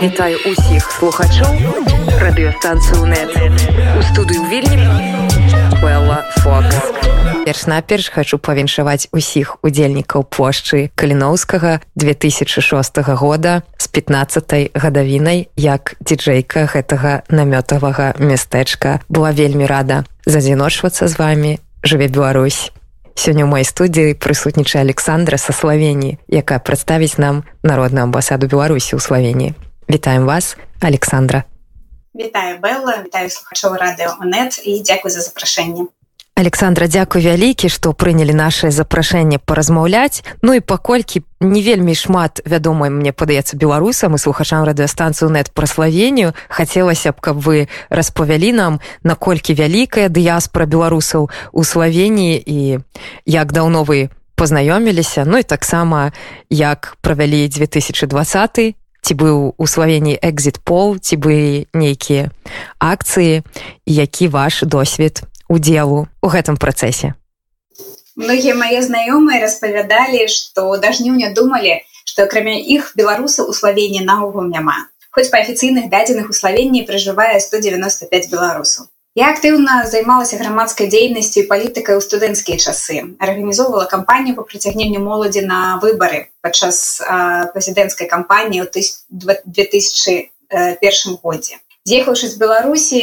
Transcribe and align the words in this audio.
Вітаю 0.00 0.38
усіх 0.48 0.90
слухачоў 0.96 1.60
радыёстанцыю 2.24 3.04
нет 3.04 3.36
у 3.36 4.00
студыю 4.00 4.48
вільні 4.48 4.80
Белла 5.82 6.24
Фокс. 6.40 6.76
Перш-наперш 7.44 8.08
хачу 8.08 8.38
павіншаваць 8.40 9.12
усіх 9.12 9.60
удзельнікаў 9.60 10.24
плошчы 10.24 10.88
каліноўскага 10.96 11.84
2006 12.00 12.98
года 13.20 13.60
з 13.76 13.88
15 13.92 14.72
гадавінай 14.72 15.52
як 15.56 16.00
дзіджэйка 16.00 16.64
гэтага 16.72 17.20
намётавага 17.28 18.16
мястэчка 18.16 19.04
была 19.12 19.36
вельмі 19.36 19.68
рада 19.68 20.08
задзіночвацца 20.24 21.08
з 21.08 21.18
вами 21.20 21.50
жыве 21.84 22.08
Беларусь. 22.08 22.72
Сёння 23.20 23.44
ў 23.44 23.52
моей 23.52 23.68
студыі 23.68 24.16
прысутнічае 24.16 24.80
Александра 24.80 25.36
са 25.36 25.52
Славені, 25.52 26.16
якая 26.32 26.56
прадставіць 26.56 27.20
нам 27.20 27.44
народную 27.60 28.08
амбасаду 28.08 28.48
Беларусі 28.48 28.96
ў 28.96 29.00
Славені. 29.04 29.52
Вітаем 29.92 30.26
вас, 30.26 30.56
Александра. 30.80 31.44
Вітаю 32.14 32.58
Белла, 32.62 33.02
вітаю 33.04 33.30
слухачоў 33.30 33.74
радыё 33.74 34.22
Онет 34.22 34.62
і 34.66 34.82
дзякуй 34.86 35.10
за 35.10 35.18
запрашэнне. 35.18 35.90
Александра 36.38 36.86
дзякуй 36.86 37.26
вялікі 37.26 37.66
што 37.68 37.90
прынялі 37.90 38.30
наше 38.30 38.70
запрашэнне 38.70 39.42
паразмаўляць 39.42 40.22
Ну 40.42 40.54
і 40.54 40.60
паколькі 40.60 41.26
не 41.40 41.62
вельмі 41.62 41.94
шмат 41.98 42.38
вядомай 42.46 42.90
мне 42.90 43.10
падаецца 43.10 43.58
беларусам 43.58 44.14
і 44.14 44.22
слухачам 44.22 44.62
радыёстанцыю 44.62 45.26
нет 45.26 45.50
пра 45.50 45.66
славенію 45.66 46.38
хацелася 46.48 47.10
б 47.10 47.18
каб 47.18 47.42
вы 47.42 47.66
распавялі 47.90 48.52
нам 48.52 48.80
наколькі 49.02 49.58
вялікая 49.58 50.06
дыяспора 50.06 50.70
беларусаў 50.70 51.30
у 51.50 51.64
славенії 51.64 52.38
і 52.46 52.78
як 53.26 53.52
даўно 53.52 53.82
вы 53.82 54.10
пазнаёміліся 54.38 55.26
Ну 55.26 55.38
і 55.38 55.42
таксама 55.42 56.12
як 56.48 56.96
правялі 57.02 57.48
2020 57.48 58.79
ці 59.02 59.14
быў 59.14 59.54
у 59.56 59.66
славенні 59.66 60.18
экзит 60.20 60.60
пол 60.64 60.98
ці 60.98 61.16
бы 61.16 61.66
нейкія 61.72 62.30
акцыі 62.78 63.42
які 63.86 64.28
ваш 64.28 64.62
досвед 64.62 65.22
удзелу 65.48 66.06
у 66.22 66.28
гэтым 66.28 66.56
працэсе? 66.56 67.14
Многія 68.16 68.54
мае 68.54 68.80
знаёмыя 68.84 69.40
распавядалі 69.40 70.28
што 70.28 70.76
да 70.76 70.92
жніўня 70.92 71.32
думалі 71.34 71.80
што 72.04 72.28
акрамя 72.28 72.54
іх 72.60 72.92
беларусы 72.96 73.42
ў 73.46 73.52
славенні 73.54 74.04
наогул 74.04 74.46
няма. 74.46 74.90
Хоць 75.10 75.30
па 75.30 75.42
афіцыйных 75.42 75.90
дадзеных 75.90 76.30
у 76.30 76.36
славенні 76.36 76.86
пражывае 76.86 77.40
195 77.40 78.30
беларусаў 78.30 78.90
Я 79.18 79.34
актыўна 79.34 79.90
займалася 79.90 80.38
грамадскай 80.38 80.86
дзейнасцю 80.86 81.42
і 81.42 81.48
палітыкай 81.50 81.98
у 81.98 82.02
студэнцкія 82.04 82.62
часы. 82.62 83.18
Арганізоўвала 83.18 83.90
кампанію 83.90 84.36
па 84.36 84.44
прыцягненню 84.46 85.02
моладзі 85.02 85.42
на 85.50 85.82
выбары 85.82 86.30
падчас 86.46 87.02
прэзідэнцкай 87.50 88.06
кампаніі 88.06 88.62
ў 88.62 88.70
2001 89.10 91.18
годзе 91.24 91.58
з'ехаўшы 91.90 92.28
з 92.30 92.38
беларусі 92.38 93.00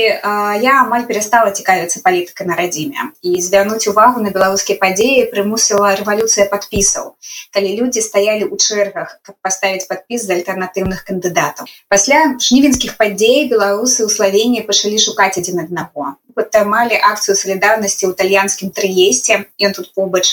я 0.63 0.73
амаль 0.81 1.03
перастала 1.09 1.51
цікавіцца 1.51 1.99
палітыкай 2.05 2.47
на 2.47 2.55
радзіме. 2.55 3.11
І 3.19 3.41
звярнуць 3.43 3.89
увагу 3.91 4.23
на 4.23 4.31
беларускія 4.31 4.79
падзеі 4.79 5.27
прымусіла 5.33 5.91
рэвалюцыя 5.99 6.47
падпісаў. 6.53 7.11
Калі 7.51 7.73
людзі 7.79 8.05
стаялі 8.05 8.47
ў 8.47 8.55
чэргах 8.55 9.19
каб 9.27 9.35
паставіць 9.43 9.89
падпіс 9.91 10.23
з 10.23 10.39
альтэрнатыўных 10.39 11.03
кандыдатаў. 11.09 11.67
Пасля 11.91 12.23
жнівенскіх 12.39 12.95
падзей 13.01 13.51
беларусы 13.51 14.07
ў 14.07 14.09
славенні 14.15 14.63
пачалі 14.69 15.03
шукаць 15.03 15.35
адзін 15.35 15.67
аднаго. 15.67 16.15
Падтрымалі 16.39 16.95
акцыю 17.11 17.35
салідарнасці 17.35 18.07
ў 18.07 18.15
італьянскім 18.15 18.71
трыесце 18.71 19.43
ён 19.59 19.75
тут 19.75 19.91
побач. 19.99 20.27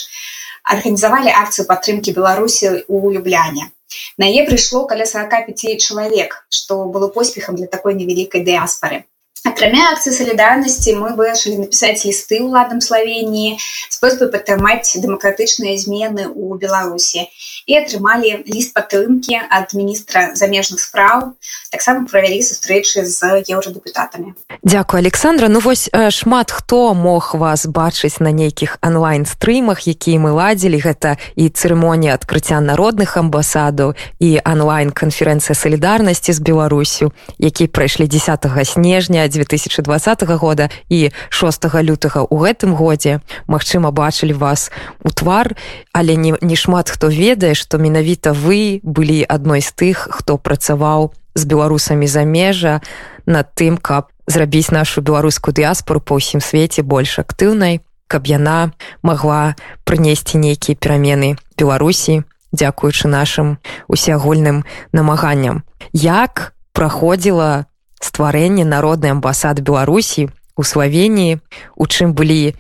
Арганізавалі 0.63 1.35
акцыю 1.43 1.67
падтрымкі 1.67 2.15
беларусі 2.15 2.87
у 2.87 3.11
любляне 3.11 3.75
На 4.19 4.29
яе 4.31 4.45
прыйшло 4.47 4.85
каля 4.91 5.07
45 5.07 5.81
чалавек, 5.81 6.47
што 6.49 6.85
было 6.87 7.09
поспехам 7.09 7.57
для 7.57 7.67
такой 7.67 7.95
невялікай 7.95 8.45
дыаспары. 8.47 9.05
Акрамя 9.45 9.93
акцыі 9.93 10.15
салідарнасці 10.17 10.93
мы 10.97 11.09
вырашылі 11.17 11.59
напісаць 11.63 12.01
лісты 12.09 12.39
ўладам 12.41 12.81
славенні 12.81 13.59
з 13.61 13.99
просьбай 14.01 14.31
падтрымаць 14.33 14.97
дэмакратычныя 15.03 15.77
змены 15.83 16.25
ў 16.33 16.57
Беларусі 16.63 17.27
і 17.67 17.81
атрымалі 17.81 18.45
ліст 18.45 18.75
падтрымкі 18.75 19.41
ад 19.49 19.73
міністра 19.73 20.35
замежных 20.35 20.81
спраў 20.81 21.33
таксама 21.73 22.05
правялі 22.05 22.43
сустрэчы 22.45 23.05
з 23.05 23.45
еўрадэпутатамі 23.49 24.35
Дякую 24.63 24.99
Александра. 25.01 25.49
Ну 25.49 25.61
вось 25.61 25.91
шмат 26.11 26.51
хто 26.51 26.95
мог 26.95 27.35
вас 27.35 27.67
бачыць 27.67 28.21
на 28.21 28.33
нейкіх 28.33 28.79
онлайн-стрымах 28.83 29.89
якія 29.89 30.21
мы 30.21 30.33
ладзілі. 30.33 30.81
Гэта 30.85 31.17
і 31.37 31.49
цырымонія 31.49 32.15
адкрыцця 32.17 32.61
народных 32.61 33.17
амбасадаў 33.17 33.95
і 34.21 34.41
онлайн-канферэнцыя 34.45 35.55
салідарнасці 35.57 36.33
з 36.33 36.41
Беларусю 36.41 37.13
які 37.39 37.67
прайшлі 37.67 38.07
10 38.07 38.47
снежня 38.65 39.29
2020 39.29 40.23
года 40.23 40.71
і 40.89 41.11
6 41.29 41.65
лютага 41.83 42.25
у 42.25 42.37
гэтым 42.41 42.75
годзе. 42.75 43.21
Мачыма 43.47 43.91
бачылі 43.91 44.33
вас 44.33 44.73
у 45.05 45.11
твар 45.11 45.57
але 45.93 46.17
не, 46.17 46.35
не 46.41 46.57
шмат 46.57 46.91
хто 46.91 47.09
ведае 47.09 47.54
што 47.55 47.79
менавіта 47.79 48.33
вы 48.33 48.81
былі 48.83 49.25
адной 49.29 49.61
з 49.61 49.73
тых 49.73 50.09
хто 50.11 50.37
працаваў 50.39 51.13
з 51.35 51.43
беларусамі 51.47 52.07
за 52.07 52.25
межа 52.25 52.81
над 53.27 53.55
тым 53.55 53.79
каб 53.79 54.11
зрабіць 54.27 54.71
нашу 54.71 55.03
беларускую 55.03 55.55
дыаспору 55.55 56.01
па 56.01 56.21
ўсім 56.21 56.45
свеце 56.45 56.83
больш 56.83 57.19
актыўнай 57.19 57.81
каб 58.07 58.29
яна 58.29 58.71
магла 59.03 59.57
прынесці 59.89 60.39
нейкія 60.39 60.79
перамены 60.79 61.35
беларусі 61.59 62.23
дзякуючы 62.55 63.09
нашим 63.09 63.59
усеагульным 63.89 64.65
намаганням. 64.93 65.65
Як 65.93 66.55
праходзіла 66.73 67.67
стварэнне 67.99 68.65
народнай 68.65 69.11
амбасады 69.11 69.63
беларусі 69.63 70.31
у 70.57 70.63
славении 70.63 71.41
у 71.75 71.87
чым 71.91 72.15
былі 72.15 72.55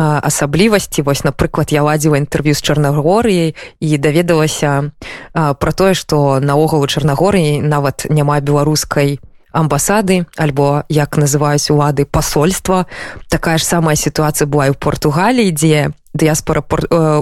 асаблівасці. 0.00 1.02
Вось 1.02 1.24
напрыклад 1.24 1.72
я 1.72 1.82
ладзіла 1.82 2.16
інтэрв'ю 2.16 2.54
з 2.56 2.62
чарнагорыяй 2.64 3.54
і 3.80 3.88
даведалася 3.98 4.92
пра 5.34 5.72
тое 5.76 5.94
што 5.94 6.40
наогул 6.40 6.82
у 6.82 6.88
чарнагорыі 6.88 7.60
нават 7.60 8.06
няма 8.08 8.40
беларускай 8.40 9.20
амбасады 9.52 10.26
альбо 10.38 10.84
як 10.88 11.18
называюць 11.18 11.70
улады 11.74 12.06
посольства 12.06 12.86
такая 13.28 13.58
ж 13.58 13.66
самая 13.66 13.96
сітуацыя 13.96 14.46
была 14.46 14.70
і 14.70 14.74
ў 14.74 14.78
португаліі 14.78 15.50
дзе 15.50 15.90
дыяспора 16.14 16.62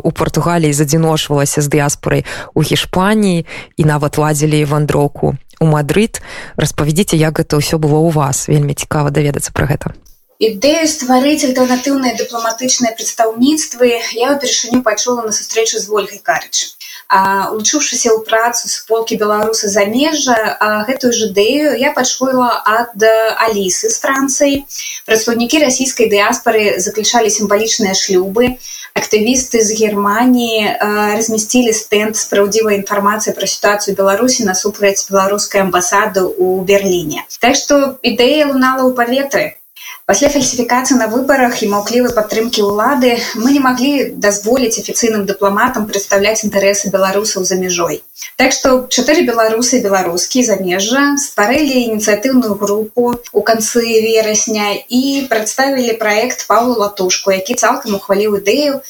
у 0.04 0.10
португаліі 0.12 0.72
задзіношвалася 0.72 1.64
з 1.64 1.68
дыяспорай 1.68 2.24
у 2.54 2.62
гішпаніі 2.62 3.46
і 3.76 3.82
нават 3.84 4.18
ладзілі 4.18 4.64
вандроўку 4.64 5.36
у 5.60 5.66
Мадрид 5.66 6.22
распавядзіце 6.56 7.16
як 7.16 7.42
гэта 7.42 7.58
ўсё 7.58 7.82
было 7.82 7.98
ў 7.98 8.14
вас. 8.14 8.46
Вельмі 8.46 8.74
цікава 8.78 9.10
даведацца 9.10 9.50
пра 9.52 9.66
гэта 9.66 9.92
ідэю 10.38 10.86
стварыць 10.86 11.42
альтэрнатыўныя 11.42 12.14
дыпламатычныя 12.14 12.94
прадстаўніцтвы 12.94 13.90
я 14.14 14.34
ўпершыню 14.38 14.86
пачула 14.86 15.26
на 15.26 15.32
сустрэчу 15.34 15.82
з 15.82 15.90
ольгай 15.90 16.22
карыч. 16.22 16.78
Учуўшыся 17.10 18.14
ў 18.14 18.22
працу 18.22 18.70
з 18.70 18.84
полкі 18.86 19.18
беларусы 19.18 19.66
замежжа 19.66 20.38
гэтую 20.86 21.10
ж 21.10 21.32
ідэю 21.32 21.74
я 21.74 21.90
пачула 21.90 22.62
ад 22.62 23.02
алісы 23.48 23.90
з 23.90 23.98
францыі. 23.98 24.62
Прадстаўнікі 25.10 25.64
расійскай 25.64 26.06
дыаспары 26.06 26.78
заключалі 26.78 27.34
сімвалічныя 27.34 27.98
шлюбы. 27.98 28.54
Актывісты 28.94 29.62
з 29.62 29.74
германії 29.78 30.74
размясцілі 30.78 31.74
стэнд 31.74 32.14
з 32.18 32.24
праўдзівай 32.30 32.78
інфармацыі 32.82 33.34
пра 33.34 33.46
сітуацыю 33.46 33.94
беларусі 33.98 34.46
насупраць 34.46 35.06
беларускай 35.10 35.66
амбасады 35.66 36.22
ў 36.22 36.62
берліне. 36.62 37.26
Так 37.42 37.58
што 37.58 37.98
ідэя 38.02 38.50
лунала 38.50 38.86
ў 38.86 38.94
паветры 38.94 39.58
пасля 40.08 40.28
фальсіфікацыі 40.32 40.96
на 40.96 41.06
выбарах 41.12 41.60
і 41.60 41.66
маўклівай 41.68 42.14
падтрымкі 42.16 42.64
ўлады 42.64 43.10
мы 43.36 43.52
не 43.52 43.60
маглі 43.60 44.16
дазволіць 44.24 44.80
афіцыйным 44.80 45.26
дыпламатам 45.28 45.84
прадстаўляць 45.90 46.48
інтарэсы 46.48 46.88
беларусаў 46.94 47.44
за 47.44 47.60
мяжой. 47.60 48.00
Так 48.40 48.56
што 48.56 48.88
чатыры 48.88 49.26
беларусы 49.28 49.82
беларускі 49.84 50.46
замежжа 50.48 51.02
стварылі 51.20 51.84
ініцыятыўную 51.92 52.56
групу 52.56 53.20
у 53.32 53.42
канцы 53.44 53.84
верасня 53.84 54.72
і 54.88 55.28
прадставілі 55.28 56.00
праект 56.00 56.48
павлу 56.48 56.80
латушку 56.80 57.36
які 57.36 57.60
цалкам 57.60 58.00
ухваліў 58.00 58.40
ідэю 58.40 58.80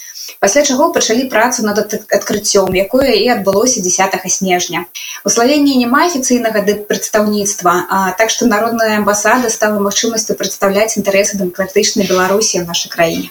пасля 0.41 0.63
чаго 0.63 0.93
пачалі 0.93 1.29
працу 1.33 1.65
над 1.65 1.79
адкрыццём 2.13 2.75
якое 2.75 3.13
і 3.17 3.29
адбылося 3.29 3.81
10 3.81 4.21
снежня. 4.29 4.85
У 5.25 5.31
славенні 5.31 5.77
няма 5.77 6.07
афіцыйнага 6.07 6.63
прадстаўніцтва 6.89 8.15
так 8.19 8.31
што 8.31 8.47
народная 8.47 8.99
амбасада 8.99 9.51
стала 9.51 9.81
магчымасцю 9.81 10.35
прадстаўляць 10.35 10.97
інтарэсы 10.97 11.39
дэмакратычнай 11.39 12.07
беларусі 12.07 12.63
в 12.63 12.69
нашай 12.69 12.91
краіне. 12.93 13.31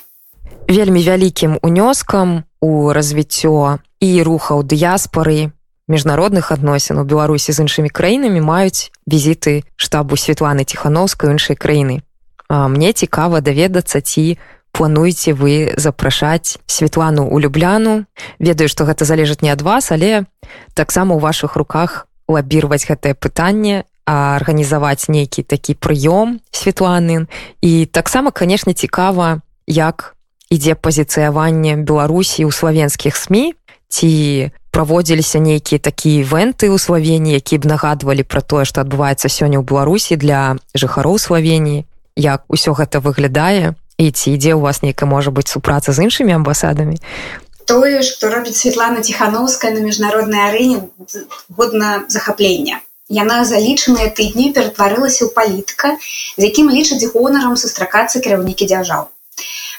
Вельмі 0.68 1.00
вялікім 1.04 1.60
унёскам 1.64 2.44
у 2.62 2.92
развіццё 2.92 3.80
і 4.02 4.10
рухаў 4.24 4.64
дыяспоры 4.64 5.52
міжнародных 5.88 6.52
адносін 6.52 7.00
у 7.00 7.04
беларусі 7.08 7.56
з 7.56 7.64
іншымі 7.64 7.90
краінамі 7.90 8.42
маюць 8.44 8.92
візіты 9.08 9.64
штабу 9.80 10.20
светланы 10.20 10.68
ціхановскай 10.68 11.32
іншай 11.32 11.56
краіны. 11.56 12.04
Мне 12.50 12.94
цікава 12.94 13.40
даведацца 13.42 14.02
ці 14.02 14.36
у 14.36 14.57
плануеце 14.78 15.34
вы 15.34 15.74
запрашаць 15.76 16.62
светлану 16.70 17.26
у 17.26 17.40
любляну. 17.42 18.06
Ведаю 18.38 18.70
што 18.70 18.86
гэта 18.86 19.10
залежыць 19.10 19.42
не 19.42 19.50
ад 19.50 19.66
вас 19.66 19.90
але 19.90 20.30
таксама 20.78 21.18
ў 21.18 21.20
ваших 21.20 21.58
руках 21.58 22.06
лабірваць 22.30 22.86
гэтае 22.86 23.18
пытанне 23.18 23.90
арганізаваць 24.06 25.10
нейкі 25.10 25.44
такі 25.44 25.74
прыём 25.76 26.40
Светланы. 26.54 27.28
І 27.62 27.90
таксама 27.92 28.32
канешне 28.32 28.74
цікава 28.74 29.42
як 29.68 30.16
ідзе 30.54 30.78
пазіцыяванне 30.80 31.76
беларусі 31.82 32.46
ў 32.46 32.52
славенскіх 32.54 33.18
сМ 33.18 33.58
ці 33.90 34.52
праводзіліся 34.72 35.40
нейкія 35.40 35.80
такія 35.80 36.24
івенты 36.24 36.70
ў 36.70 36.78
славені 36.78 37.34
які 37.34 37.58
б 37.58 37.68
нагадвалі 37.68 38.24
пра 38.24 38.46
тое 38.46 38.64
што 38.64 38.86
адбываецца 38.86 39.28
сёння 39.28 39.60
ў 39.60 39.66
беларусі 39.68 40.16
для 40.16 40.56
жыхароў 40.72 41.20
славенії 41.20 41.90
як 42.16 42.46
усё 42.48 42.78
гэта 42.78 43.02
выглядае 43.04 43.76
і 43.98 44.12
ці 44.12 44.28
ідзе 44.34 44.54
ў 44.54 44.62
вас 44.62 44.82
нейкая 44.86 45.10
можа 45.10 45.34
быць 45.34 45.50
супраца 45.52 45.94
з 45.94 46.08
іншымі 46.08 46.38
амбасадамі 46.40 46.98
тое 47.68 48.02
што 48.08 48.32
робіць 48.34 48.58
Светлана 48.58 49.04
ціхановская 49.04 49.72
на 49.76 49.86
міжнароднай 49.86 50.50
арэне 50.50 50.84
годна 51.58 52.06
захаплення 52.08 52.82
Яна 53.16 53.44
за 53.48 53.60
лічаныя 53.64 54.12
тыдні 54.16 54.52
ператварылася 54.56 55.22
ў 55.26 55.30
палітыка 55.36 55.92
з 56.00 56.42
якім 56.48 56.72
лічаць 56.76 57.08
гонарам 57.14 57.56
сустракацца 57.62 58.20
кіраўнікі 58.26 58.68
дзяржаў. 58.68 59.08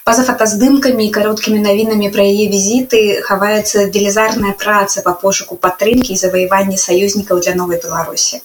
Па-за 0.09 0.25
фотаздымкамі 0.25 1.05
і 1.07 1.13
кароткімі 1.13 1.61
навінамі 1.61 2.09
пра 2.15 2.25
яе 2.25 2.49
візіты 2.49 3.01
хаваецца 3.29 3.85
велізарная 3.97 4.55
праца 4.65 5.05
па 5.05 5.13
пошуку 5.25 5.61
падтрымкі 5.67 6.17
і 6.17 6.21
заваявання 6.25 6.81
саюзнікаў 6.81 7.45
для 7.45 7.55
новай 7.61 7.83
беларусі 7.85 8.41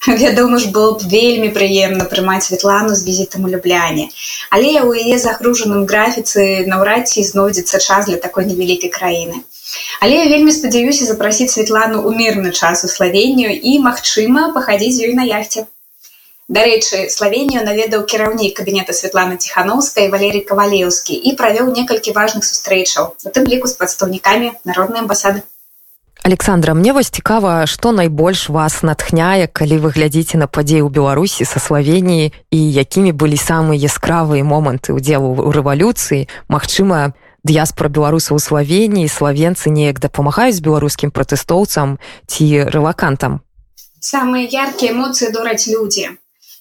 вядома 0.06 0.58
ж 0.58 0.70
было 0.72 0.96
б 0.96 1.04
вельмі 1.12 1.48
прыемна 1.52 2.04
прымаць 2.08 2.44
светлану 2.48 2.94
з 2.96 3.04
візітам 3.04 3.44
у 3.44 3.48
любляне. 3.52 4.08
Але 4.50 4.80
у 4.80 4.94
яе 4.96 5.18
загружаным 5.20 5.84
графіцы 5.84 6.64
наўрад 6.66 7.08
ці 7.08 7.24
знойдзецца 7.30 7.78
час 7.78 8.06
для 8.08 8.16
такой 8.16 8.48
невялікай 8.48 8.88
краіны. 8.88 9.44
Але 10.00 10.24
я 10.24 10.30
вельмі 10.32 10.56
спадзяюся 10.56 11.04
запрасіць 11.04 11.52
светлану 11.52 12.00
ў 12.00 12.16
мірны 12.16 12.50
час 12.56 12.84
у 12.84 12.88
славенню 12.88 13.52
і 13.52 13.76
магчыма 13.84 14.48
пахадзіць 14.56 14.96
з 14.96 15.10
ёй 15.10 15.14
на 15.20 15.28
яхце. 15.28 15.68
Дарэчы, 16.50 17.06
славенію 17.14 17.60
наведаў 17.62 18.08
кіраўнік 18.10 18.56
кабінета 18.58 18.96
Святланы 18.96 19.36
Ціхановскай 19.36 20.08
Валерій 20.10 20.40
Кавалеўскі 20.48 21.14
і 21.14 21.36
правёў 21.38 21.70
некалькі 21.76 22.16
важных 22.16 22.42
сустрэчаў, 22.48 23.14
у 23.22 23.30
тым 23.36 23.46
ліку 23.46 23.70
з 23.70 23.78
прадстаўнікамі 23.78 24.50
народнай 24.64 25.04
амбасады. 25.04 25.44
Александра, 26.22 26.74
мне 26.74 26.92
вось 26.92 27.08
цікава, 27.08 27.66
што 27.66 27.92
найбольш 27.92 28.48
вас 28.52 28.82
натхняе, 28.82 29.48
калі 29.48 29.80
вы 29.80 29.88
глядзіце 29.96 30.36
на 30.36 30.44
падзеі 30.44 30.84
ў 30.84 30.92
Беларусі 30.92 31.48
са 31.48 31.56
славеніі 31.56 32.28
і 32.52 32.58
якімі 32.60 33.16
былі 33.16 33.40
самыя 33.40 33.80
яскравыя 33.80 34.44
моманты 34.44 34.92
ўдзелу 34.92 35.32
ў 35.32 35.48
рэвалюцыі, 35.56 36.28
Магчыма, 36.52 37.16
дыяспора 37.40 37.88
беларусаў 37.88 38.36
у 38.36 38.42
славеніі, 38.44 39.08
славенцы 39.08 39.72
неяк 39.72 39.96
дапамагаюць 39.96 40.60
беларускім 40.60 41.08
пратэстоўцам 41.08 41.96
ці 42.28 42.68
рэлакантам. 42.68 43.40
Самыя 44.04 44.44
яркія 44.44 44.92
эмоцыі 44.92 45.32
дораць 45.32 45.72
людзі 45.72 46.19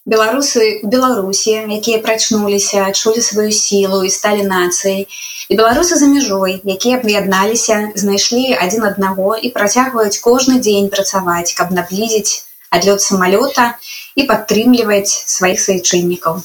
беларусы 0.10 0.82
беларусі 0.84 1.56
якія 1.78 2.02
прачнуліся 2.06 2.86
адчулі 2.90 3.22
сваю 3.22 3.52
сілу 3.54 4.04
і 4.04 4.10
сталі 4.10 4.46
нацыяй. 4.50 5.08
І 5.50 5.58
беларусы 5.58 5.98
за 6.02 6.10
мяжой 6.10 6.60
якія 6.66 7.00
аб'ядналіся 7.02 7.80
знайшлі 8.04 8.58
адзін 8.68 8.90
аднаго 8.92 9.38
і 9.38 9.54
працягваюць 9.56 10.22
кожны 10.26 10.60
дзень 10.60 10.90
працаваць 10.94 11.54
каб 11.58 11.74
наблізіць 11.80 12.46
адлёт 12.70 13.02
самалёта 13.02 13.74
і 14.16 14.26
падтрымліваць 14.30 15.10
сваіх 15.10 15.62
свайчыннікаў 15.66 16.42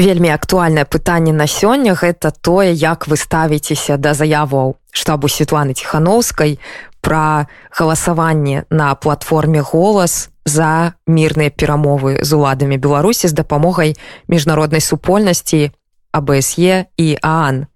вельмі 0.00 0.30
актуальнае 0.32 0.84
пытанне 0.84 1.32
на 1.32 1.46
сёння 1.46 1.92
гэта 1.92 2.32
тое 2.32 2.72
як 2.72 3.08
вы 3.08 3.16
ставіцеся 3.20 3.96
да 3.96 4.14
заяваў 4.14 4.76
штабу 4.92 5.28
светланы 5.28 5.76
ціхановскай 5.76 6.58
пра 7.00 7.46
галасаванне 7.70 8.64
на 8.70 8.94
платформе 8.94 9.60
голас 9.60 10.28
за 10.44 10.94
мірныя 11.06 11.50
перамовы 11.50 12.20
з 12.22 12.30
уладамі 12.32 12.76
беларусі 12.76 13.28
з 13.28 13.32
дапамогай 13.32 13.96
міжнароднай 14.28 14.80
супольнасці 14.80 15.70
абсе 16.12 16.86
і 16.96 17.08
аан 17.22 17.66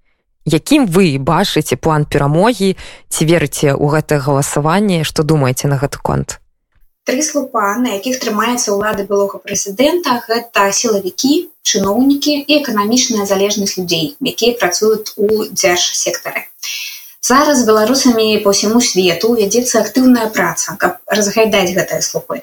якім 0.45 0.87
вы 0.87 1.19
бачыце 1.19 1.77
план 1.77 2.05
перамогі? 2.05 2.77
Ці 3.09 3.23
верыце 3.25 3.73
ў 3.73 3.85
гэтае 3.97 4.21
галасаванне? 4.21 5.05
Што 5.05 5.25
думаеце 5.25 5.69
на 5.69 5.81
гэты 5.81 5.99
конт? 6.05 6.41
Тры 7.05 7.21
слупа 7.21 7.77
на 7.77 8.01
якіх 8.01 8.17
трымаецца 8.21 8.73
ўлада 8.73 9.05
былога 9.05 9.41
прэзідэнта 9.45 10.25
гэта 10.25 10.73
сілавікі 10.73 11.53
чыноўнікі 11.61 12.33
і 12.49 12.53
эканамічная 12.65 13.29
залежнасць 13.29 13.77
людзей 13.77 14.17
якія 14.21 14.57
працуюць 14.57 15.13
у 15.21 15.45
дзяржсектары 15.53 16.49
зараз 17.29 17.65
беларусамі 17.69 18.27
по 18.45 18.57
ўсяму 18.57 18.81
свету 18.89 19.33
вядзецца 19.41 19.81
актыўная 19.85 20.27
праца 20.39 20.77
каб 20.81 21.01
разгайдаць 21.19 21.71
гэтыя 21.79 22.03
слупы 22.09 22.43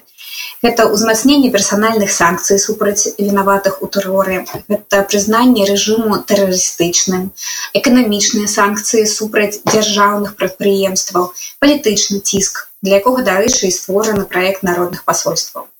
гэта 0.62 0.86
ўзмацненне 0.90 1.50
персанальных 1.54 2.10
санкцый 2.14 2.58
супраць 2.64 3.10
вінаватых 3.18 3.82
у 3.82 3.88
тэроры. 3.96 4.38
Это 4.76 5.02
прызнанне 5.10 5.66
рэжыму 5.70 6.20
тэрарыстычным 6.30 7.24
эканамічныя 7.80 8.52
санкцыі 8.54 9.10
супраць 9.14 9.58
дзяржаўных 9.72 10.38
прадпрыемстваў 10.38 11.28
палітычны 11.58 12.22
ціск 12.22 12.64
для 12.82 13.02
якога 13.02 13.26
дарэчы 13.26 13.66
і 13.68 13.76
створаны 13.80 14.24
праект 14.36 14.62
народных 14.70 15.04
пасольстваў 15.10 15.71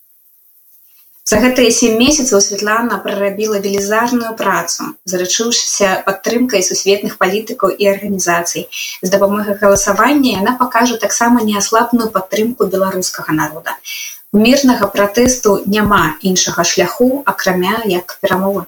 За 1.30 1.38
гэтыя 1.42 1.70
сем 1.70 1.98
месяцаў 1.98 2.40
Святлана 2.44 2.98
прарабіла 3.04 3.60
велізарную 3.66 4.32
працу, 4.40 4.88
зарачыўшыся 5.12 5.90
падтрымкай 6.06 6.66
сусветных 6.66 7.18
палітыкаў 7.20 7.70
і 7.70 7.90
арганізацый. 7.94 8.66
З 9.02 9.12
дапамогай 9.12 9.54
галасавання 9.60 10.34
яна 10.40 10.56
пакажа 10.64 10.98
таксама 11.04 11.46
неаслабную 11.46 12.10
падтрымку 12.16 12.66
беларускага 12.74 13.38
народа 13.38 13.78
у 14.32 14.38
мірнага 14.40 14.86
пратэсту 14.92 15.50
няма 15.72 16.04
іншага 16.28 16.64
шляху 16.64 17.08
акрамя 17.32 17.74
як 17.84 18.14
перамовы 18.22 18.62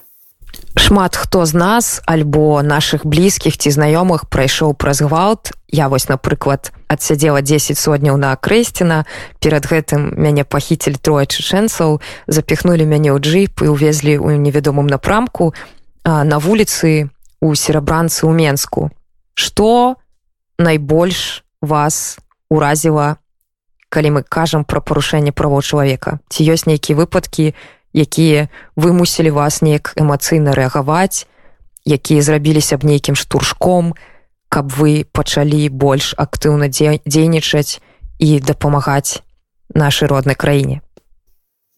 шмат 0.75 1.15
хто 1.15 1.45
з 1.45 1.53
нас 1.53 2.01
альбо 2.05 2.61
наших 2.61 3.05
блізкіх 3.05 3.57
ці 3.57 3.71
знаёмых 3.71 4.27
прайшоў 4.29 4.75
праз 4.75 5.01
гвалт. 5.01 5.51
Я 5.71 5.87
вось 5.87 6.07
напрыклад 6.07 6.71
адсядзела 6.87 7.41
10 7.41 7.77
сотняў 7.77 8.17
на 8.17 8.35
крэсціна. 8.35 9.05
Перад 9.39 9.65
гэтым 9.65 10.13
мяне 10.19 10.43
пахіцель 10.43 10.99
трое 10.99 11.25
чычэнцаў 11.25 12.01
запіхнули 12.27 12.83
мяне 12.83 13.15
ў 13.15 13.19
джип 13.19 13.63
і 13.63 13.71
увезлі 13.71 14.19
ў 14.19 14.37
невядомым 14.37 14.87
напрамку 14.87 15.55
на 16.03 16.37
вуліцы 16.39 17.09
у 17.39 17.55
серабранцы 17.55 18.27
ў 18.27 18.31
менску. 18.35 18.91
Что 19.33 19.95
найбольш 20.59 21.43
вас 21.61 22.19
уразіла 22.49 23.17
калі 23.89 24.19
мы 24.19 24.21
кажам 24.27 24.67
пра 24.67 24.83
парушэнне 24.83 25.31
правоў 25.31 25.63
чалавека? 25.63 26.19
Ці 26.27 26.43
ёсць 26.51 26.67
нейкія 26.67 26.99
выпадкі 26.99 27.55
якія 27.95 28.51
вымусілі 28.75 29.31
вас 29.31 29.63
неяк 29.63 29.95
эмацыйна 29.95 30.51
рэагаваць 30.51 31.25
якія 31.85 32.21
зрабіліся 32.21 32.77
б 32.77 32.91
нейкім 32.91 33.15
штуршком 33.15 33.95
каб 34.49 34.71
вы 34.71 35.05
пачалі 35.11 35.69
больш 35.69 36.13
актыўна 36.17 36.67
дзейнічаць 36.69 37.79
і 38.19 38.39
дапамагаць 38.39 39.21
нашай 39.73 40.07
роднай 40.07 40.35
краіне. 40.35 40.81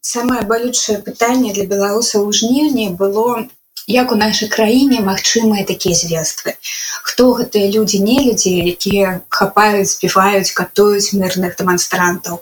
Самае 0.01 0.41
балючае 0.47 1.01
пытанне 1.01 1.53
для 1.53 1.65
беларусаў 1.65 2.27
у 2.27 2.31
жніўні 2.31 2.93
было 2.99 3.47
як 3.87 4.11
у 4.11 4.15
нашай 4.19 4.49
краіне 4.49 5.01
магчымыя 5.01 5.65
такія 5.65 5.95
звестствы 5.95 6.57
хто 7.07 7.25
гэтыя 7.39 7.71
людзі 7.73 7.99
не 8.05 8.15
людзі 8.25 8.51
якія 8.69 9.11
хапаюць 9.37 9.89
збіваюць 9.93 10.51
катуюць 10.57 11.15
мірных 11.15 11.55
дэманстрантаў. 11.59 12.41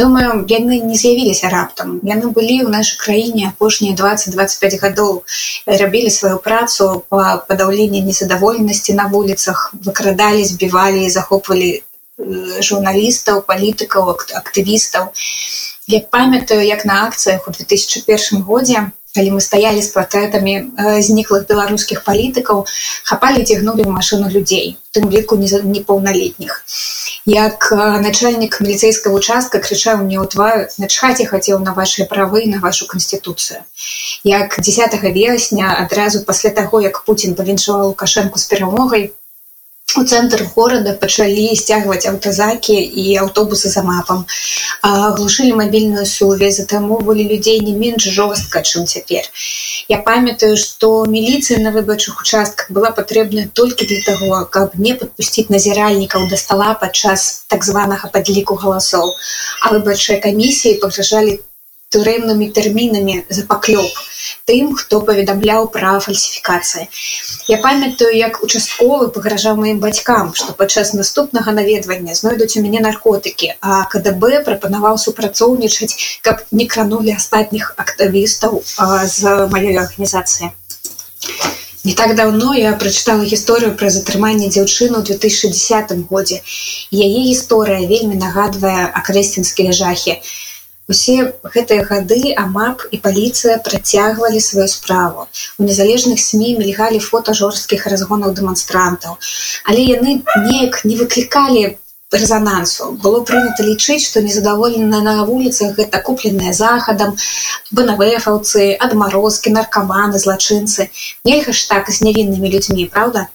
Думаю 0.00 0.46
яны 0.52 0.78
не 0.86 0.96
з'явіліся 1.00 1.50
раптам. 1.54 1.98
Яны 2.10 2.30
былі 2.36 2.56
ў 2.62 2.70
нашай 2.76 2.96
краіне 3.02 3.50
апошнія 3.50 3.98
20-25 3.98 4.78
гадоў. 4.86 5.12
Рабілі 5.66 6.14
сваю 6.14 6.38
працу 6.46 7.04
по 7.10 7.20
падаўленні 7.50 8.06
незадаволенасці 8.06 8.96
на 9.02 9.10
вуліцах 9.10 9.66
выкрадалі 9.74 10.46
збівалі 10.46 11.10
захопвалі 11.10 11.70
э, 11.74 11.82
журналістаў 12.62 13.42
палітыкаў 13.50 14.14
актывістаў. 14.40 15.10
Як 15.90 16.08
памятаю 16.08 16.62
як 16.64 16.86
на 16.88 17.02
акцыях 17.10 17.50
у 17.50 17.50
2001 17.50 18.46
годзе 18.46 18.92
калі 19.14 19.38
мы 19.38 19.40
стаялі 19.40 19.82
з 19.82 19.90
партрэтамі 19.94 20.54
э, 20.54 21.00
зніклых 21.00 21.46
беларускіх 21.46 22.04
палітыкаў 22.04 22.66
хапалі 23.06 23.46
цягнулі 23.46 23.86
ў 23.86 23.90
машыну 23.94 24.28
людзей 24.28 24.76
тым 24.94 25.10
ліку 25.10 25.38
непаўналетніх. 25.38 26.62
Як 27.24 27.70
э, 27.72 27.78
начальнік 28.02 28.60
міліцейскага 28.60 29.14
участка 29.14 29.62
крычаў 29.62 30.02
мне 30.02 30.18
ў 30.18 30.26
тваю 30.26 30.66
начхаце 30.78 31.26
хацеў 31.30 31.62
на 31.62 31.72
ваши 31.72 32.04
правы 32.04 32.46
на 32.46 32.58
вашу 32.58 32.86
канституцыю 32.86 33.62
як 34.24 34.56
10 34.60 35.02
верасня 35.02 35.76
адразу 35.78 36.24
пасля 36.24 36.50
таго 36.50 36.80
як 36.80 37.04
Путін 37.04 37.34
павіншаваў 37.34 37.94
лукашэнку 37.94 38.38
з 38.38 38.46
перамогай 38.50 39.12
у 39.98 40.04
цэнтр 40.04 40.42
горада 40.54 40.92
пачалі 41.00 41.46
сцягваць 41.60 42.06
аўтазакі 42.10 42.74
і 42.74 43.04
аўтобусы 43.22 43.70
за 43.72 43.82
мапам 43.86 44.24
глушылі 44.82 45.54
мабільную 45.60 46.06
сувязь 46.06 46.58
затамоўвалі 46.60 47.28
людзей 47.30 47.60
не 47.68 47.74
менш 47.78 48.08
жорстка 48.16 48.62
чым 48.62 48.86
цяпер 48.90 49.30
я 49.88 49.98
памятаю 50.08 50.56
што 50.56 50.90
міліцыя 51.14 51.62
на 51.62 51.72
выбарчых 51.78 52.20
участках 52.26 52.70
была 52.70 52.90
патрэбная 52.90 53.48
толькі 53.52 53.86
для 53.86 54.02
таго 54.10 54.44
каб 54.58 54.76
не 54.76 54.94
падпусціць 55.00 55.48
назіральнікаў 55.56 56.28
да 56.30 56.36
стала 56.44 56.74
падчас 56.84 57.46
так 57.48 57.64
званага 57.64 58.12
падліку 58.18 58.60
галасоў 58.66 59.10
а 59.62 59.74
выбарчыя 59.74 60.20
камісіі 60.28 60.80
пагражалі 60.84 61.40
турэмнымі 61.94 62.50
тэрмінамі 62.58 63.22
за 63.38 63.46
паклёп 63.54 64.04
тым 64.48 64.72
хто 64.78 65.00
паведамляў 65.08 65.68
пра 65.74 65.92
фальсіфікацыі. 66.04 66.84
Я 67.48 67.58
памятаю 67.64 68.12
як 68.16 68.40
участковы 68.46 69.08
пагражаў 69.16 69.60
маім 69.60 69.80
бацькам 69.84 70.32
што 70.40 70.56
падчас 70.60 70.92
наступнага 71.00 71.54
наведвання 71.58 72.16
знойдуць 72.20 72.56
у 72.60 72.64
мяне 72.66 72.84
наркотыкі 72.86 73.52
а 73.60 73.82
кДб 73.94 74.44
прапанаваў 74.48 75.00
супрацоўнічаць 75.06 76.20
каб 76.28 76.44
не 76.60 76.68
кранулі 76.74 77.16
астатніх 77.16 77.72
актывістаў 77.86 78.62
з 79.16 79.36
маёй 79.56 79.76
арганізацыі. 79.84 80.52
Не 81.84 81.92
так 81.92 82.14
давно 82.16 82.54
я 82.56 82.72
прачытала 82.80 83.24
гісторыю 83.28 83.74
пра 83.80 83.90
затрыманне 83.96 84.48
дзяўчыну 84.48 85.00
ў 85.00 85.20
2010 85.20 86.08
годзе. 86.08 86.40
Яе 86.88 87.20
гісторыя 87.28 87.84
вельмі 87.90 88.16
нагадвае 88.16 88.88
акрэсцінскія 89.00 89.76
жахі 89.76 90.16
Усе 90.92 91.32
гэтыя 91.52 91.84
гады 91.88 92.34
амап 92.40 92.82
і 92.92 93.00
паліцыя 93.04 93.56
працягвалі 93.68 94.40
сваю 94.46 94.68
справу. 94.68 95.28
У 95.58 95.64
незалежных 95.68 96.20
сМ 96.20 96.60
мільгалі 96.60 97.00
фота 97.00 97.32
жорсткіх 97.38 97.86
разгонаў 97.92 98.34
дэманстрантаў, 98.40 99.16
але 99.64 99.80
яны 99.80 100.20
неяк 100.48 100.84
не 100.84 100.98
выклікалі 101.00 101.64
рэзанансу. 102.12 102.90
Было 103.04 103.22
прынята 103.28 103.64
лічыць, 103.66 104.04
што 104.06 104.20
незадаволеныя 104.20 105.00
на 105.06 105.24
вуліцах 105.24 105.72
гэта 105.78 106.00
купленыя 106.08 106.52
захадам, 106.52 107.16
банавэфаўцы, 107.72 108.74
адмарозкі, 108.88 109.54
наркаманы, 109.56 110.20
злачынцы. 110.20 110.90
Нельга 111.24 111.52
ж 111.52 111.68
так 111.68 111.90
з 111.90 112.04
нявіннымі 112.04 112.52
людзьмі, 112.56 112.86
праўда? 112.92 113.28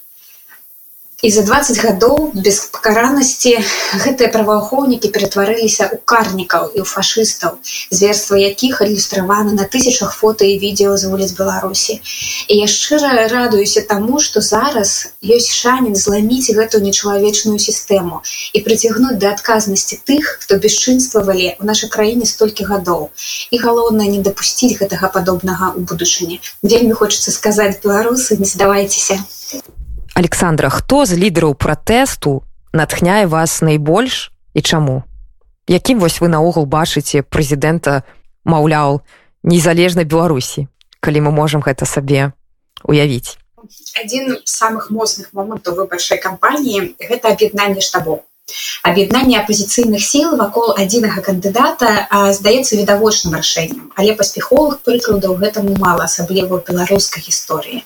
І 1.21 1.29
за 1.31 1.41
20 1.43 1.79
гадоў 1.83 2.31
без 2.33 2.59
пакаранасці 2.71 3.51
гэтыя 4.03 4.31
праваахоўнікі 4.31 5.11
ператварыліся 5.15 5.87
ў 5.91 5.99
карнікаў 6.11 6.71
і 6.75 6.79
ў 6.79 6.85
фашыстаў 6.87 7.57
зверства 7.91 8.39
якіх 8.39 8.79
ілюстраваны 8.85 9.51
на 9.57 9.65
тысячах 9.67 10.15
фото 10.15 10.47
і 10.47 10.55
відео 10.63 10.95
з 10.95 11.11
вуліц 11.11 11.31
беларусі. 11.35 11.99
І 12.47 12.63
я 12.63 12.67
шчыра 12.71 13.27
радуюся 13.27 13.83
таму 13.89 14.19
што 14.23 14.39
зараз 14.39 15.11
ёсць 15.19 15.51
шанец 15.51 15.99
зламіць 16.07 16.55
гэту 16.55 16.79
нечалавечную 16.79 17.59
сістэму 17.59 18.21
і 18.53 18.63
прыцягнуць 18.63 19.19
да 19.19 19.35
адказнасці 19.35 19.99
тых 20.07 20.39
хто 20.45 20.55
бесчынствавалі 20.55 21.59
ў 21.59 21.63
нашай 21.67 21.91
краіне 21.91 22.29
столькі 22.31 22.69
гадоў. 22.71 23.09
І 23.51 23.59
галоўнае 23.59 24.07
не 24.07 24.23
дапусціць 24.23 24.79
гэтага 24.79 25.11
падобнага 25.11 25.75
ў 25.75 25.83
будучыні. 25.83 26.39
Вельмі 26.63 26.95
хочацца 26.95 27.35
сказаць 27.35 27.75
беларусы 27.83 28.39
не 28.39 28.47
здавайцеся 28.47 29.19
александра 30.19 30.69
хто 30.69 31.05
з 31.05 31.15
лідараў 31.15 31.55
пратэсту 31.55 32.43
натхняе 32.73 33.25
вас 33.25 33.61
найбольш 33.61 34.31
і 34.53 34.61
чаму? 34.61 35.03
Якім 35.67 35.99
вось 35.99 36.19
вы 36.21 36.27
наогул 36.27 36.65
бачыце 36.65 37.23
прэзідэнта 37.23 38.03
маўляў 38.43 39.01
незалежна 39.43 40.03
беларусі 40.03 40.67
калі 40.99 41.27
мы 41.27 41.31
можемм 41.31 41.63
гэта 41.65 41.87
сабе 41.87 42.31
уявіць 42.83 43.37
адзін 44.01 44.39
з 44.39 44.51
самых 44.51 44.89
моцных 44.95 45.31
момантаў 45.35 45.79
выбарчай 45.79 46.19
кампаніі 46.25 46.95
гэта 46.99 47.35
аб'яднанне 47.35 47.85
штабу 47.85 48.23
аб'яднанне 48.89 49.37
апозіцыйных 49.39 50.03
сіл 50.03 50.35
вакол 50.41 50.73
адзінага 50.83 51.21
кандыдата 51.21 51.89
здаецца 52.37 52.79
відавочным 52.79 53.35
рашэннем. 53.37 53.91
Але 53.95 54.15
паспяховых 54.21 54.79
прыкладаў 54.87 55.37
гэтаму 55.43 55.75
мала 55.77 56.09
асабліва 56.09 56.63
беларускай 56.69 57.21
гісторыі 57.27 57.83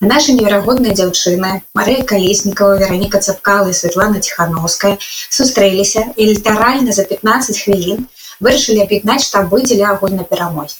наша 0.00 0.32
неверагодная 0.32 0.94
дзяўчына 0.98 1.50
Марыя 1.78 2.04
калеснікова 2.12 2.78
вераніка 2.82 3.20
цапкала 3.20 3.70
і 3.70 3.78
Святлана 3.78 4.20
ціхановская 4.20 4.96
сустрэліся 5.38 6.04
і 6.16 6.26
літаральна 6.32 6.92
за 6.92 7.04
15 7.04 7.62
хвілін 7.64 8.08
вырашылі 8.40 8.82
аб'яднаць 8.84 9.24
штабы 9.28 9.62
дзеля 9.64 9.94
агульнай 9.94 10.28
перамогі. 10.28 10.76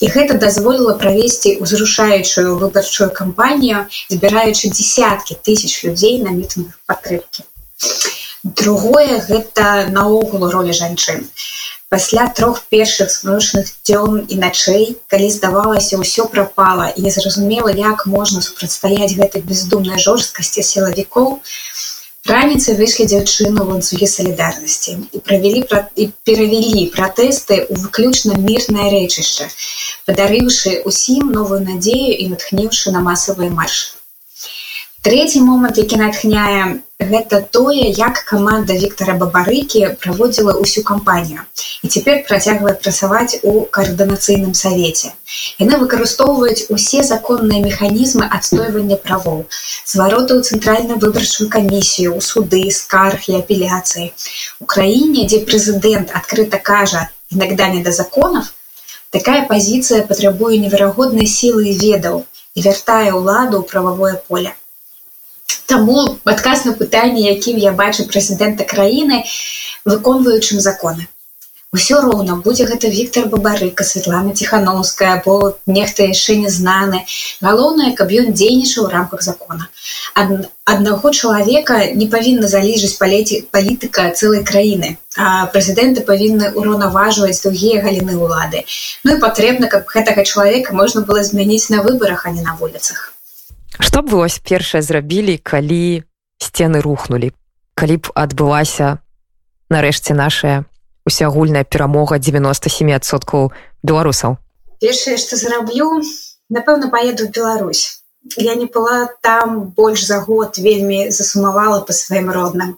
І 0.00 0.08
гэта 0.14 0.34
дазволіла 0.42 0.94
правесці 1.00 1.58
ўзрушаючую 1.62 2.56
выбарчую 2.62 3.10
кампанію 3.20 3.84
збіраючы 4.08 4.72
десяткі 4.72 5.36
тысяч 5.46 5.84
людзей 5.84 6.18
на 6.24 6.32
мітынг 6.36 6.72
падтрымкі. 6.88 7.44
Другое 8.42 9.20
гэта 9.28 9.66
наогул 9.92 10.48
роля 10.50 10.72
жанчын 10.72 11.28
пасля 11.90 12.28
трох 12.28 12.62
першых 12.70 13.10
змрочных 13.10 13.66
дзён 13.86 14.22
і 14.30 14.36
начэй 14.42 14.84
калі 15.10 15.28
здавалася 15.36 15.98
ўсё 15.98 16.30
прапала 16.34 16.86
і 16.94 17.02
незразумела 17.06 17.74
як 17.74 18.06
можна 18.06 18.42
супрацьстаяць 18.46 19.18
гэтай 19.18 19.42
бездумнай 19.42 19.98
жорсткасці 19.98 20.62
сілавікоў 20.70 21.28
раніцай 22.30 22.78
выйшлі 22.78 23.08
дзяўчыну 23.10 23.66
ланцугі 23.72 24.06
салідарнасці 24.14 24.96
і 25.18 25.22
правялі 25.26 25.66
і 25.66 26.08
перавялі 26.30 26.86
пратэсты 26.94 27.58
ў 27.66 27.74
выключна 27.82 28.38
мірнае 28.48 28.88
рэчышча 28.94 29.50
падарыўшы 30.06 30.78
усім 30.92 31.34
новую 31.38 31.62
надзею 31.66 32.12
і 32.14 32.34
натхніўшы 32.36 32.94
на 32.94 33.02
масавыя 33.10 33.50
маршы 33.50 33.99
Трэці 35.06 35.40
момант, 35.40 35.78
які 35.80 35.96
натхняе 35.96 36.64
гэта 37.00 37.38
тое, 37.56 37.84
як 37.98 38.18
каманда 38.30 38.74
Віктора 38.82 39.14
Бабарыкі 39.20 39.96
праводзіла 40.02 40.52
ўсю 40.60 40.82
кампанію 40.90 41.40
і 41.80 41.88
цяпер 41.88 42.18
працягвае 42.28 42.74
працаваць 42.82 43.40
у 43.40 43.64
каардынацыйным 43.76 44.52
савеце. 44.52 45.14
Яны 45.62 45.80
выкарыстоўваюць 45.80 46.68
усе 46.76 47.00
законныя 47.12 47.64
механізмы 47.64 48.28
адстойвання 48.28 49.00
правоў, 49.06 49.40
звароты 49.94 50.36
ў 50.36 50.44
цэнтральную 50.44 51.00
выбарчую 51.00 51.48
камісію, 51.56 52.12
у 52.20 52.20
суды, 52.20 52.62
скарг 52.68 53.24
і 53.32 53.40
апеляцыі. 53.40 54.12
У 54.60 54.68
краіне, 54.68 55.24
дзе 55.24 55.40
прэзідэнт 55.48 56.12
адкрыта 56.12 56.60
кажа 56.60 57.08
інагда 57.32 57.72
не 57.72 57.80
да 57.88 57.96
законов, 58.04 58.52
такая 59.08 59.48
пазіцыя 59.48 60.04
патрабуе 60.04 60.60
неверагоднай 60.60 61.36
сілы 61.40 61.70
і 61.72 61.78
ведаў 61.88 62.24
і 62.52 62.68
вяртае 62.68 63.16
ўладу 63.16 63.64
ў 63.64 63.64
прававое 63.64 64.20
поле. 64.28 64.59
Таму 65.70 66.18
адказ 66.24 66.64
на 66.66 66.72
пытанне, 66.82 67.22
якім 67.34 67.62
я 67.62 67.72
бачу 67.72 68.06
прэзідэнта 68.10 68.68
краіны, 68.74 69.24
выконваючым 69.84 70.60
законы. 70.60 71.08
Усё 71.76 72.00
роўна 72.02 72.34
будзе 72.44 72.64
гэта 72.68 72.88
Віктор 72.90 73.26
Бабарыка, 73.32 73.84
Святлана 73.88 74.34
Ціхановская, 74.34 75.10
або 75.18 75.34
нехта 75.66 76.02
яшчэ 76.02 76.34
не 76.42 76.50
знаны. 76.50 77.02
Галоўнае, 77.46 77.92
каб 78.00 78.10
ён 78.22 78.32
дзейнічаў 78.34 78.88
у 78.88 78.90
рамках 78.94 79.22
закона. 79.22 79.68
Ад, 80.22 80.50
аднаго 80.72 81.12
чалавека 81.12 81.78
не 82.00 82.10
павінна 82.16 82.50
залежыць 82.54 82.98
палеці 82.98 83.38
палітыка 83.54 84.08
цэлай 84.10 84.42
краіны. 84.50 84.98
А 85.14 85.46
прэзідэнты 85.54 86.02
павінны 86.10 86.50
ўраўнаважваць 86.58 87.38
другія 87.46 87.86
галіны 87.86 88.18
ўлады. 88.18 88.66
Ну 89.06 89.14
і 89.14 89.22
патрэбна, 89.22 89.70
каб 89.70 89.86
гэтага 89.94 90.26
чалавека 90.26 90.74
можна 90.74 91.06
было 91.06 91.22
змяніць 91.22 91.70
на 91.70 91.86
выбарах, 91.86 92.26
а 92.26 92.34
не 92.34 92.42
на 92.42 92.58
вуліцах 92.58 93.14
што 93.80 94.02
б 94.02 94.14
вось 94.14 94.38
першае 94.38 94.82
зрабілі 94.82 95.36
калі 95.38 96.04
сцены 96.40 96.80
рухнулі. 96.80 97.32
Калі 97.74 97.96
б 97.96 98.12
адбылася 98.14 99.00
нарэшце 99.70 100.14
нашая 100.14 100.64
усеагульная 101.08 101.64
перамога 101.64 102.18
97соткаў 102.18 103.52
беларусаў. 103.82 104.36
Першае 104.80 105.16
што 105.16 105.36
зраблю 105.36 106.00
напэўна 106.48 106.88
поеду 106.88 107.28
в 107.28 107.32
Беларусь 107.32 107.99
я 108.36 108.54
не 108.54 108.66
была 108.66 109.08
там 109.22 109.72
больш 109.76 110.04
за 110.04 110.20
год 110.20 110.58
вельмі 110.58 111.10
засумавала 111.10 111.80
по 111.80 111.92
сваім 111.92 112.30
родным. 112.30 112.76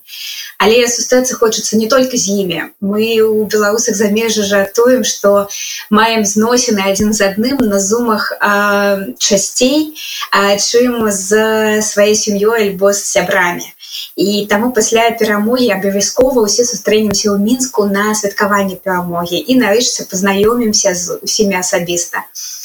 Але 0.59 0.87
сустрэцца 0.87 1.35
хочацца 1.35 1.77
не 1.77 1.89
только 1.89 2.17
з 2.17 2.31
імі 2.39 2.63
мы 2.81 3.19
у 3.27 3.45
беларусах 3.45 3.97
замежжа 3.97 4.45
жартуем 4.45 5.03
что 5.03 5.49
маем 5.91 6.25
зносіны 6.25 6.87
адзін 6.87 7.13
з 7.13 7.27
адным 7.27 7.59
на 7.59 7.81
зумах 7.81 8.33
а, 8.39 9.03
часцей 9.19 9.99
а, 10.31 10.57
чым 10.57 11.11
з 11.11 11.83
сваёй 11.83 12.15
сям'ёй 12.15 12.71
альбо 12.71 12.93
з 12.93 13.03
сябрамі 13.03 13.67
і 14.15 14.47
таму 14.47 14.71
пасля 14.71 15.11
перамогі 15.11 15.75
абавязкова 15.75 16.47
ўсе 16.47 16.63
сустрэнемся 16.63 17.35
ў 17.35 17.43
мінску 17.43 17.91
на 17.91 18.15
святкаванне 18.15 18.79
перамогі 18.79 19.43
і 19.43 19.59
нарэшце 19.59 20.07
пазнаёмімся 20.07 20.95
з 20.95 21.19
усімі 21.19 21.59
асабіста 21.59 22.23
а 22.23 22.62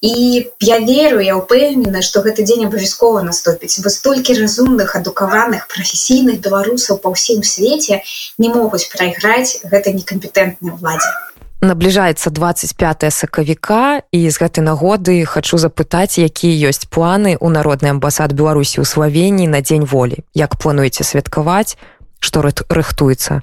і 0.00 0.46
я 0.60 0.78
веру 0.78 1.20
я 1.20 1.34
ўпэўнена 1.34 2.02
што 2.06 2.22
гэты 2.22 2.46
дзень 2.46 2.66
абавязкова 2.70 3.22
наступіць. 3.26 3.82
Бо 3.82 3.90
столькі 3.90 4.38
разумных 4.38 4.94
адукаваных 4.94 5.66
прафесійных 5.66 6.38
беларусаў 6.38 7.02
па 7.02 7.10
ўсім 7.10 7.42
свеце 7.42 8.02
не 8.38 8.48
могуць 8.48 8.86
прайграць 8.94 9.58
гэта 9.66 9.90
некампетэнтнай 9.90 10.70
уладзе. 10.70 11.10
Набліжаецца 11.58 12.30
25 12.30 13.10
сакавіка 13.10 14.06
і 14.14 14.20
з 14.30 14.36
гэтай 14.38 14.62
нагоды 14.62 15.18
хочу 15.26 15.58
запытаць 15.58 16.22
якія 16.22 16.70
ёсць 16.70 16.86
планы 16.86 17.34
у 17.34 17.50
народны 17.50 17.90
амбасад 17.90 18.30
беларусі 18.30 18.78
ў 18.78 18.86
славенні 18.86 19.50
на 19.50 19.58
дзень 19.58 19.82
волі. 19.82 20.22
Як 20.38 20.54
плануеце 20.54 21.02
святкаваць 21.02 21.74
што 22.22 22.46
рыхтуецца 22.46 23.42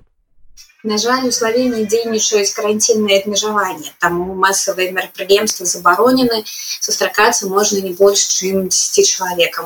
На 0.85 0.99
жаль, 0.99 1.25
у 1.25 1.31
Славении 1.31 1.87
дзейнічаюць 1.89 2.53
карантинныя 2.53 3.23
абмежаванні, 3.23 3.89
таму 4.03 4.35
масавыя 4.37 4.91
мерапрыемствы 4.93 5.65
забаронены, 5.65 6.43
сустракацца 6.87 7.49
можна 7.49 7.81
не 7.81 7.93
больш, 8.01 8.21
чым 8.37 8.67
10 8.69 9.09
чалавекам. 9.09 9.65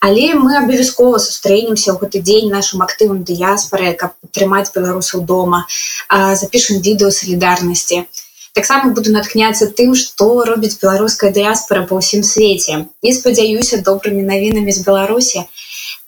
Але 0.00 0.34
мы 0.34 0.58
абавязкова 0.58 1.22
сустрэнемся 1.22 1.94
ў 1.94 2.02
гэты 2.02 2.18
дзень 2.26 2.50
нашым 2.50 2.82
актывам 2.82 3.22
дыяспары, 3.22 3.94
каб 3.94 4.18
падтрымаць 4.18 4.74
беларусаў 4.74 5.22
дома, 5.22 5.62
запішам 6.10 6.82
відэо 6.82 7.14
салідарнасці. 7.14 8.02
Таксама 8.50 8.90
буду 8.90 9.14
натхняцца 9.14 9.70
тым, 9.70 9.94
што 9.94 10.42
робіць 10.50 10.82
беларуская 10.82 11.30
дыяспара 11.30 11.86
па 11.86 12.02
ўсім 12.02 12.26
свеце. 12.26 12.90
І 13.06 13.14
спадзяюся 13.14 13.86
добрымі 13.86 14.26
навінамі 14.26 14.74
з 14.74 14.82
Беларусі, 14.82 15.46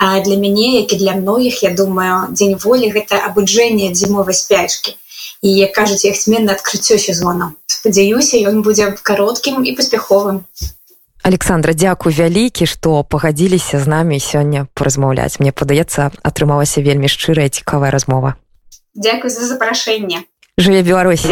А 0.05 0.21
для 0.21 0.37
мяне 0.37 0.81
як 0.81 0.93
і 0.93 0.97
для 0.97 1.13
многіх 1.15 1.63
я 1.63 1.71
думаю 1.71 2.35
дзень 2.35 2.59
волі 2.59 2.91
гэта 2.91 3.23
абуджэнне 3.23 3.95
зімовай 3.95 4.35
спячкі. 4.35 4.99
І 5.47 5.55
як 5.55 5.79
кажуць 5.79 6.03
яхцьменна 6.03 6.59
адкрыццё 6.59 6.99
сезона. 6.99 7.55
Спадзяюся 7.71 8.43
ён 8.51 8.67
будзе 8.67 8.99
кароткім 8.99 9.63
і 9.63 9.71
паспяховым. 9.79 10.43
Александра 11.23 11.71
дзякуй 11.71 12.19
вялікі 12.19 12.67
што 12.67 13.07
пагадзіліся 13.07 13.79
з 13.79 13.87
намі 13.87 14.19
сёння 14.19 14.67
паразмаўляць. 14.75 15.39
Мне 15.39 15.55
падаецца 15.55 16.11
атрымалася 16.27 16.83
вельмі 16.83 17.07
шчырая 17.07 17.47
цікавая 17.47 17.95
размова. 17.95 18.35
Дякуй 18.99 19.31
за 19.31 19.47
запрашэнне. 19.47 20.27
Жыве 20.59 20.83
беларусі. 20.83 21.31